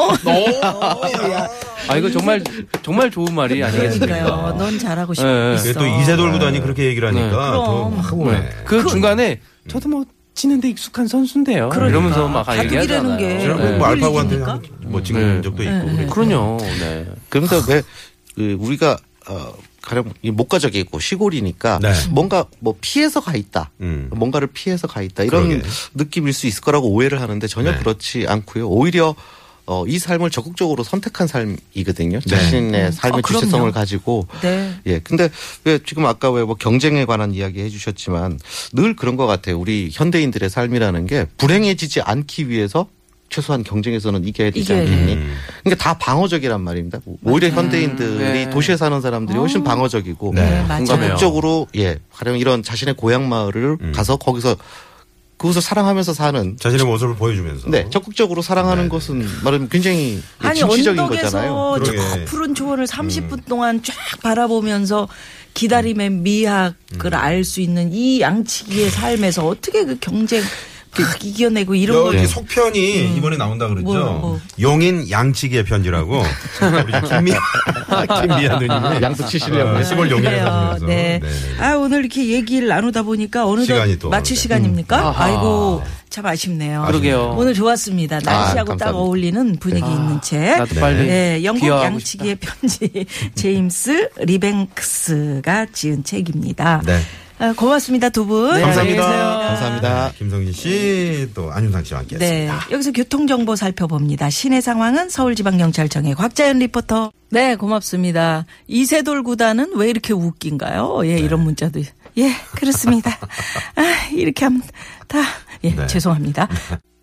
아 1.90 1.98
이거 1.98 2.10
정말 2.10 2.42
정말 2.82 3.12
좋은 3.12 3.34
말이 3.36 3.64
아니겠습니까? 3.64 4.56
넌 4.58 4.80
잘하고 4.80 5.14
싶어. 5.14 5.28
네, 5.28 5.50
네. 5.50 5.56
있어. 5.56 5.64
그게 5.64 5.80
또 5.80 5.86
이세돌 5.86 6.32
구단이 6.32 6.62
그렇게 6.62 6.86
얘기를 6.86 7.08
하니까 7.10 7.26
네. 7.26 7.32
더 7.32 7.90
그럼. 7.90 8.00
하고 8.00 8.24
오네. 8.24 8.50
그 8.66 8.86
중간에 8.88 9.42
저도 9.68 9.90
뭐 9.90 10.06
지는데 10.34 10.70
익숙한 10.70 11.08
선수인데요. 11.08 11.70
그러니까. 11.70 11.90
이러면서 11.90 12.28
막 12.28 12.58
얘기하잖아요. 12.58 13.18
게 13.18 13.28
네. 13.28 13.78
뭐 13.78 13.88
알파고한테? 13.88 14.38
뭐 14.86 15.04
찍는 15.04 15.36
네. 15.38 15.42
적도 15.42 15.64
있고. 15.64 15.74
네. 15.74 16.08
그러니까. 16.08 16.14
그럼요. 16.14 16.58
네. 16.62 17.06
그런데 17.30 17.56
왜 17.68 17.82
그, 18.36 18.58
우리가 18.60 18.98
어, 19.30 19.52
가령 19.88 20.12
이 20.22 20.32
목가적이고 20.32 21.00
시골이니까 21.00 21.80
네. 21.82 21.94
뭔가 22.10 22.46
뭐 22.60 22.76
피해서 22.82 23.22
가 23.22 23.36
있다. 23.36 23.72
음. 23.80 24.10
뭔가를 24.14 24.50
피해서 24.52 24.86
가 24.88 25.02
있다. 25.02 25.24
이런 25.24 25.48
그러게. 25.48 25.64
느낌일 25.94 26.34
수 26.34 26.46
있을 26.46 26.62
거라고 26.62 26.90
오해를 26.90 27.22
하는데 27.22 27.48
전혀 27.48 27.72
네. 27.72 27.78
그렇지 27.78 28.26
않고요. 28.28 28.68
오히려 28.68 29.16
어, 29.66 29.86
이 29.86 30.00
삶을 30.00 30.30
적극적으로 30.30 30.82
선택한 30.84 31.28
삶이거든요. 31.28 32.22
자신의 32.22 32.92
삶의 32.94 33.22
아. 33.24 33.28
주체성을 33.28 33.70
가지고. 33.74 34.28
네. 34.42 34.74
예. 34.86 35.00
근데 35.00 35.30
왜 35.66 35.80
지금 35.86 36.06
아까 36.06 36.32
왜 36.32 36.44
뭐 36.44 36.56
경쟁에 36.56 37.04
관한 37.06 37.34
이야기 37.34 37.62
해주셨지만 37.62 38.40
늘 38.74 38.96
그런 38.96 39.16
것 39.18 39.26
같아요. 39.26 39.60
우리 39.60 39.90
현대인들의 39.92 40.50
삶이라는 40.50 41.06
게 41.08 41.26
불행해지지 41.38 42.00
않기 42.02 42.50
위해서 42.50 42.88
최소한 43.30 43.64
경쟁에서는 43.64 44.26
이겨야 44.26 44.52
되지 44.52 44.62
이겨야 44.62 44.80
않겠니? 44.80 45.14
음. 45.14 45.34
그러니까 45.64 45.84
다 45.84 45.98
방어적이란 45.98 46.62
말입니다. 46.62 47.00
오히려 47.24 47.50
현대인들이 47.50 48.18
네. 48.18 48.50
도시에 48.50 48.78
사는 48.78 49.00
사람들이 49.02 49.38
훨씬 49.38 49.64
방어적이고 49.64 50.34
네, 50.34 50.66
맞아요. 50.68 50.86
적극적으로 50.86 51.68
예, 51.76 51.98
가령 52.14 52.40
이런 52.40 52.64
자신의 52.64 52.96
고향 52.96 53.28
마을을 53.30 53.78
음. 53.82 53.92
가서 53.94 54.18
거기서 54.18 54.56
그곳을 55.38 55.62
사랑하면서 55.62 56.14
사는 56.14 56.58
자신의 56.60 56.86
모습을 56.86 57.16
보여주면서. 57.16 57.70
네, 57.70 57.88
적극적으로 57.92 58.42
사랑하는 58.42 58.84
네. 58.84 58.90
것은 58.90 59.26
말하면 59.44 59.70
굉장히 59.70 60.22
예, 60.44 60.48
아니 60.48 60.60
진취적인 60.60 61.08
거잖아요. 61.08 61.78
저. 61.86 61.92
음. 61.92 62.26
푸른 62.26 62.56
초원을 62.56 62.88
30분 62.88 63.46
동안 63.46 63.84
쫙 63.84 63.94
바라보면서 64.24 65.08
기다림의 65.54 66.10
미학을 66.12 66.76
음. 67.06 67.14
알수 67.14 67.62
있는 67.62 67.92
이 67.94 68.20
양치기의 68.22 68.90
삶에서 68.90 69.46
어떻게 69.48 69.86
그 69.86 69.98
경쟁 70.00 70.42
막 71.04 71.24
이겨내고 71.24 71.76
이런 71.76 72.04
걸 72.04 72.16
여기 72.16 72.28
속편이 72.28 73.16
이번에 73.18 73.38
나온다 73.38 73.68
그랬죠. 73.68 73.84
뭐, 73.86 74.04
뭐. 74.20 74.40
용인 74.60 75.10
양치기의 75.10 75.64
편지라고 75.66 76.18
우리 76.22 76.92
김미 77.10 77.32
김미아 78.22 78.60
누님이 78.60 79.02
양도 79.02 79.26
치시려고. 79.26 79.78
어, 79.78 79.84
시골 79.84 80.10
용인에 80.12 80.30
그래요. 80.30 80.46
사시면서 80.46 80.86
네. 80.86 81.20
네네. 81.22 81.62
아 81.64 81.76
오늘 81.76 82.00
이렇게 82.00 82.28
얘기를 82.28 82.68
나누다 82.68 83.04
보니까 83.04 83.46
어느덧 83.48 83.66
시간이 83.66 84.00
또 84.00 84.10
마칠. 84.10 84.38
시간입니까? 84.38 84.98
아하. 84.98 85.24
아이고 85.26 85.84
참 86.10 86.26
아쉽네요. 86.26 86.84
그러게요. 86.88 87.36
오늘 87.38 87.54
좋았습니다. 87.54 88.20
날씨하고 88.24 88.56
딱 88.76 88.86
감사합니다. 88.86 88.92
어울리는 88.98 89.58
분위기 89.60 89.88
있는 89.90 90.22
책. 90.22 90.58
나도 90.58 90.76
빨리 90.80 91.06
네, 91.08 91.44
영국 91.44 91.68
양치기의 91.68 92.36
편지 92.36 93.06
제임스 93.36 94.10
리뱅크스가 94.20 95.68
지은 95.74 96.04
책입니다. 96.04 96.82
네. 96.86 97.00
아, 97.40 97.54
고맙습니다 97.54 98.10
두 98.10 98.26
분. 98.26 98.50
감사합니다. 98.50 98.82
안녕히 98.82 98.96
계세요. 98.96 99.40
감사합니다. 99.48 100.12
김성진 100.18 100.54
씨, 100.54 101.30
또 101.36 101.52
안윤상 101.52 101.84
씨와 101.84 102.00
함께 102.00 102.18
네. 102.18 102.26
했습니다. 102.48 102.68
여기서 102.72 102.92
교통 102.94 103.28
정보 103.28 103.56
살펴봅니다. 103.56 104.30
시내 104.32 104.60
상황은 104.60 105.10
서울지방경찰청의 105.10 106.16
곽자연 106.16 106.60
리포터. 106.60 107.12
네, 107.30 107.56
고맙습니다. 107.56 108.46
이세돌 108.68 109.22
구단은 109.22 109.74
왜 109.76 109.90
이렇게 109.90 110.14
웃긴가요? 110.14 111.02
예, 111.06 111.20
이런 111.20 111.42
문자도. 111.42 111.82
예, 112.18 112.32
그렇습니다. 112.56 113.12
아, 113.76 114.10
이렇게 114.14 114.46
하면 114.46 114.64
다. 115.08 115.20
예, 115.64 115.76
네. 115.76 115.86
죄송합니다. 115.88 116.48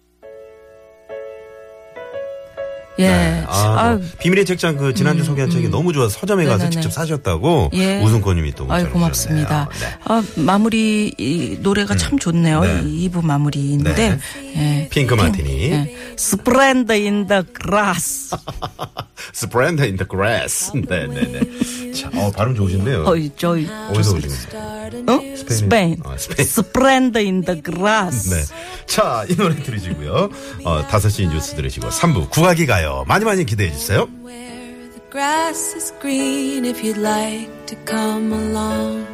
예. 2.98 3.08
네. 3.08 3.44
아, 3.48 3.96
뭐 3.98 4.08
비밀의 4.20 4.44
책장 4.44 4.76
그 4.76 4.94
지난주 4.94 5.24
소개한 5.24 5.50
책이 5.50 5.68
너무 5.68 5.92
좋아서 5.92 6.18
서점에 6.20 6.44
가서 6.44 6.64
네네네. 6.64 6.70
직접 6.70 6.92
사셨다고 6.92 7.70
예. 7.74 8.00
우승권님이 8.00 8.52
또 8.52 8.66
아유, 8.68 8.88
고맙습니다. 8.90 9.68
네. 9.80 9.86
아, 10.04 10.22
마무리, 10.36 11.12
이 11.18 11.58
노래가 11.60 11.96
참 11.96 12.18
좋네요. 12.18 12.60
네. 12.60 12.82
이 12.84 13.08
2부 13.08 13.24
마무리인데. 13.24 13.94
네. 13.94 14.18
예. 14.56 14.88
핑크 14.90 15.14
마티니. 15.14 15.70
예. 16.14 16.16
Splendor 16.16 16.92
in 16.92 17.26
the 17.26 17.42
Grass. 17.52 18.36
Splendor 19.34 19.84
in 19.84 19.96
the 19.96 20.06
Grass. 20.08 20.70
네네네. 20.76 21.92
자, 21.92 22.10
어, 22.14 22.30
발음 22.30 22.54
좋으신데요. 22.54 23.04
어이, 23.06 23.30
저희. 23.36 23.66
어디서 23.90 24.16
오신 24.16 24.30
거예요? 24.50 25.02
어? 25.08 25.20
스페인. 25.48 25.96
아, 26.04 26.16
스페인. 26.16 26.46
Splendor 26.48 27.18
in 27.18 27.42
the 27.44 27.60
Grass. 27.60 28.30
네. 28.34 28.42
자, 28.86 29.24
이 29.28 29.34
노래 29.36 29.54
들으시고요. 29.62 30.30
어, 30.64 30.86
5시 30.88 31.28
뉴스 31.30 31.54
들으시고 31.56 31.88
3부 31.88 32.30
구하기 32.30 32.66
가요. 32.66 33.04
많이 33.08 33.24
많이 33.24 33.44
기대해 33.44 33.72
주세요. 33.72 34.08
where 34.24 34.90
the 34.90 35.00
grass 35.10 35.74
is 35.76 35.92
green 36.00 36.64
if 36.64 36.80
you'd 36.82 37.00
like 37.00 37.50
to 37.66 37.76
come 37.86 38.32
along. 38.32 39.06